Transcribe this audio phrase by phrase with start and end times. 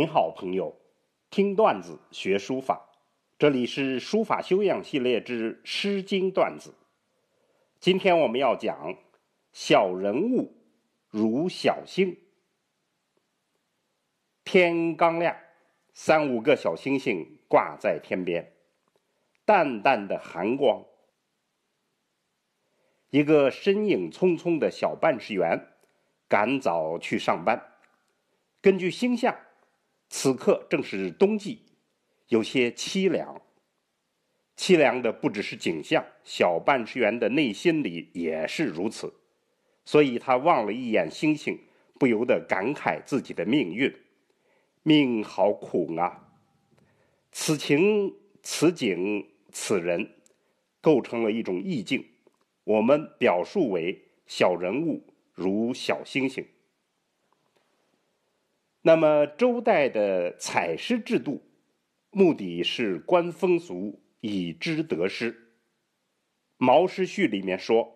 [0.00, 0.80] 您好，朋友，
[1.28, 2.88] 听段子学书法，
[3.38, 6.72] 这里是书法修养系列之《诗经》段子。
[7.80, 8.96] 今天我们要讲
[9.52, 10.56] 小人物
[11.10, 12.16] 如小星。
[14.42, 15.36] 天刚亮，
[15.92, 18.54] 三五个小星星挂在天边，
[19.44, 20.82] 淡淡的寒光。
[23.10, 25.74] 一个身影匆匆的小办事员
[26.26, 27.74] 赶早去上班，
[28.62, 29.38] 根据星象。
[30.10, 31.62] 此刻正是冬季，
[32.28, 33.40] 有些凄凉。
[34.56, 39.14] 凄凉的不只是景象，小办事员的内心里也是如此。
[39.84, 41.58] 所以他望了一眼星星，
[41.98, 43.94] 不由得感慨自己的命运：
[44.82, 46.28] 命好苦啊！
[47.30, 50.16] 此情、此景、此人，
[50.80, 52.04] 构成了一种意境，
[52.64, 56.44] 我们表述为小人物如小星星。
[58.82, 61.42] 那么，周代的采诗制度，
[62.10, 65.32] 目的是观风俗，以知得失。
[66.56, 67.94] 《毛诗序》里面说：“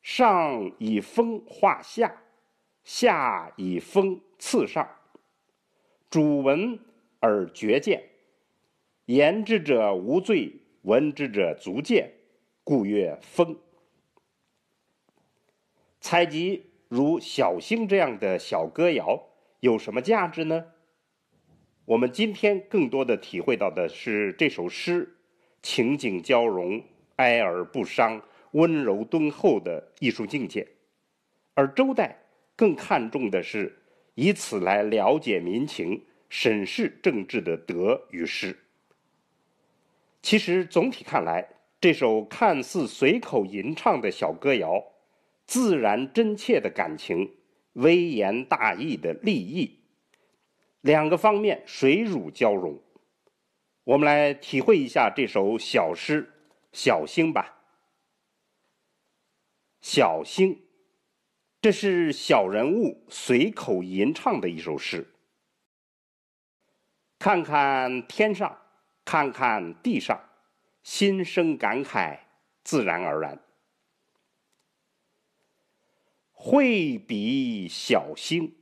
[0.00, 2.22] 上以风化下，
[2.84, 4.88] 下以风次上。
[6.08, 6.80] 主闻
[7.20, 8.02] 而觉见，
[9.04, 12.14] 言之者无罪，闻之者足见，
[12.64, 13.58] 故曰风。”
[16.00, 19.22] 采集如小星这样的小歌谣。
[19.60, 20.64] 有什么价值呢？
[21.84, 25.16] 我们今天更多的体会到的是这首诗
[25.62, 26.82] 情景交融、
[27.16, 28.20] 哀而不伤、
[28.52, 30.66] 温柔敦厚的艺术境界，
[31.54, 32.16] 而周代
[32.56, 33.76] 更看重的是
[34.14, 38.56] 以此来了解民情、审视政治的德与失。
[40.22, 41.48] 其实总体看来，
[41.80, 44.82] 这首看似随口吟唱的小歌谣，
[45.46, 47.30] 自然真切的感情。
[47.76, 49.80] 微言大义的立意，
[50.80, 52.82] 两个方面水乳交融。
[53.84, 56.22] 我们来体会一下这首小诗
[56.72, 57.58] 《小星》吧。
[59.82, 60.58] 小星，
[61.60, 65.12] 这是小人物随口吟唱的一首诗。
[67.18, 68.58] 看看天上，
[69.04, 70.18] 看看地上，
[70.82, 72.20] 心生感慨，
[72.64, 73.38] 自然而然。
[76.38, 78.54] 会比小星，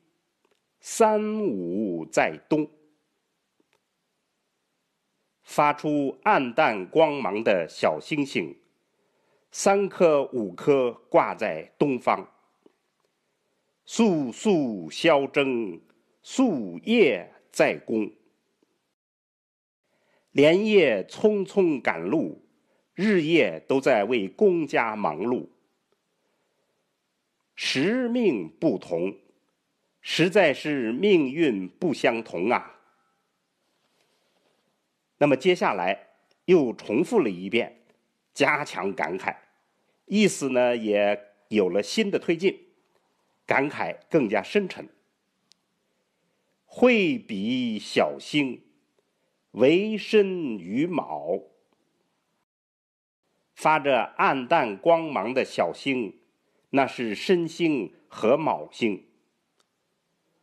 [0.80, 2.70] 三五在东，
[5.42, 8.56] 发出暗淡光芒的小星星，
[9.50, 12.30] 三颗五颗挂在东方。
[13.84, 15.80] 肃肃萧征，
[16.22, 18.10] 夙夜在公，
[20.30, 22.46] 连夜匆匆赶路，
[22.94, 25.48] 日夜都在为公家忙碌。
[27.54, 29.16] 时命不同，
[30.00, 32.81] 实在是命运不相同啊。
[35.19, 36.09] 那么接下来
[36.47, 37.84] 又重复了一遍，
[38.32, 39.37] 加强感慨，
[40.06, 42.59] 意思呢也有了新的推进，
[43.47, 44.88] 感慨更加深沉。
[46.66, 48.60] 会比小星，
[49.53, 51.41] 为身于卯，
[53.54, 56.19] 发着暗淡光芒的小星。
[56.76, 59.06] 那是申星和卯星，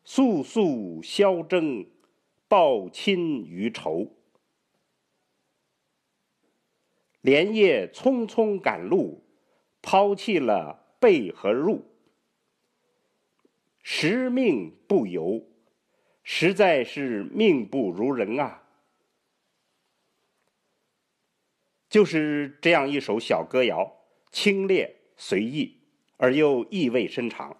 [0.05, 1.85] 肃肃萧征，
[2.47, 4.09] 报亲于仇，
[7.19, 9.25] 连夜匆匆赶路，
[9.81, 11.83] 抛弃了备和入，
[13.83, 15.45] 时命不由，
[16.23, 18.63] 实在是命不如人啊！
[21.89, 23.97] 就是这样一首小歌谣，
[24.31, 25.80] 清冽随意。
[26.21, 27.57] 而又意味深长，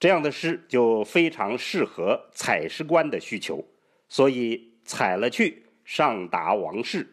[0.00, 3.62] 这样的诗就非常适合采诗官的需求，
[4.08, 7.06] 所以采了去上达王室，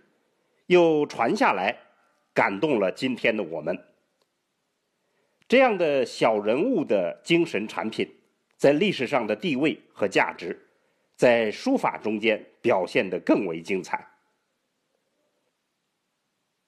[0.67, 1.77] 又传下来，
[2.33, 3.77] 感动了今天的我们。
[5.49, 8.09] 这样的小人物的精神产品，
[8.55, 10.65] 在历史上的地位和价值，
[11.17, 14.07] 在书法中间表现得更为精彩。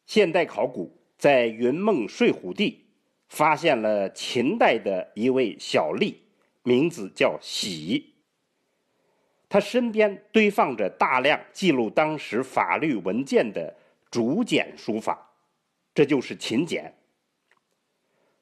[0.06, 0.96] 现代考古。
[1.17, 2.85] 在云梦睡虎地
[3.27, 6.15] 发现了秦代的一位小吏，
[6.63, 8.13] 名字叫喜。
[9.49, 13.75] 他身边堆放着大量记录当时法律文件的
[14.11, 15.31] 竹简书法，
[15.95, 16.93] 这就是秦简。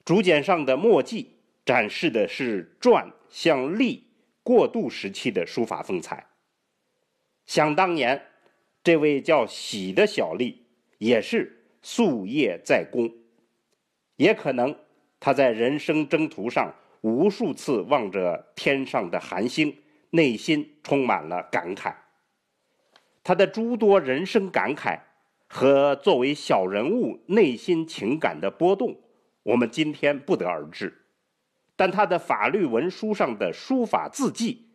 [0.04, 4.08] 竹简上的墨迹展示的是篆向隶
[4.44, 6.28] 过渡时期的书法风采。
[7.46, 8.22] 想当年，
[8.84, 10.56] 这位叫喜的小吏
[10.98, 11.55] 也是。
[11.86, 13.14] 夙夜在公，
[14.16, 14.76] 也可能
[15.20, 19.78] 他在人生征途上无数次望着天上的寒星，
[20.10, 21.94] 内心充满了感慨。
[23.24, 25.00] 他的诸多人生感慨
[25.48, 28.98] 和作为小人物内心情感的波动，
[29.44, 31.06] 我们今天不得而知。
[31.76, 34.66] 但他的法律文书上的书法字迹，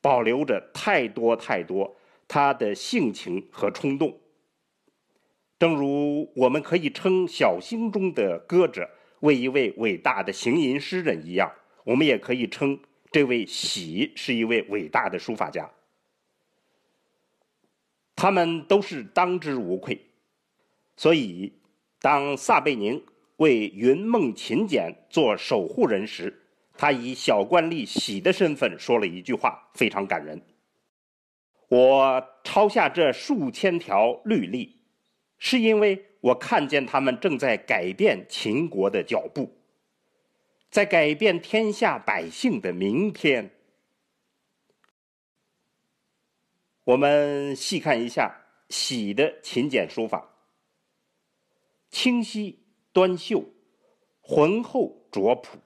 [0.00, 1.94] 保留着太多太多
[2.26, 4.18] 他的性情和冲动。
[5.64, 8.86] 正如我们可以称小兴中的歌者
[9.20, 11.50] 为一位伟大的行吟诗人一样，
[11.84, 12.78] 我们也可以称
[13.10, 15.70] 这位喜是一位伟大的书法家。
[18.14, 19.98] 他们都是当之无愧。
[20.98, 21.54] 所以，
[21.98, 23.02] 当撒贝宁
[23.36, 26.42] 为云梦秦简做守护人时，
[26.76, 30.42] 他以小官吏喜的身份说了一句话，非常感人。
[31.68, 34.76] 我抄下这数千条律例，
[35.38, 39.50] 是因为我看见他们正在改变秦国的脚步，
[40.70, 43.50] 在改变天下百姓的明天。
[46.84, 48.34] 我们细看一下
[48.68, 50.36] 喜的勤简书法，
[51.90, 53.44] 清晰端秀，
[54.20, 55.58] 浑厚拙朴。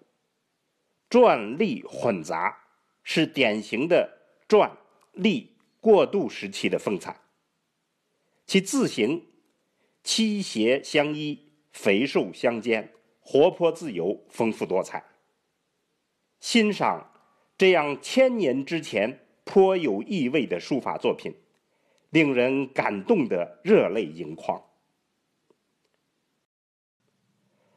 [1.11, 2.55] 篆隶混杂，
[3.03, 4.71] 是典型的篆
[5.13, 7.19] 隶过渡时期的风采。
[8.47, 9.28] 其字形
[10.09, 11.39] 七斜相依，
[11.71, 12.91] 肥瘦相间，
[13.21, 15.05] 活泼自由，丰富多彩。
[16.41, 17.13] 欣赏
[17.59, 21.35] 这样千年之前颇有意味的书法作品，
[22.09, 24.65] 令人感动的热泪盈眶。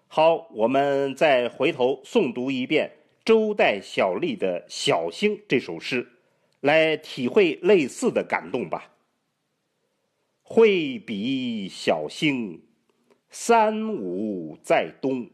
[0.07, 2.94] 好，我们再回头诵读一遍。
[3.25, 6.07] 周代小吏的《小兴》这首诗，
[6.62, 8.89] 来体会类似的感动吧。
[10.53, 12.62] 挥笔小星，
[13.30, 15.30] 三五在东。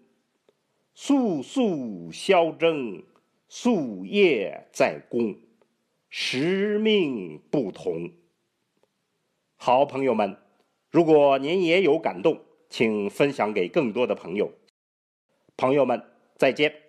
[0.94, 3.02] 肃肃萧征，
[3.50, 5.36] 夙夜在公。
[6.08, 8.12] 时命不同。
[9.56, 10.38] 好朋友们，
[10.92, 14.52] 如果您也有感动，请分享给更多的朋友。
[15.56, 16.00] 朋友们，
[16.36, 16.87] 再见。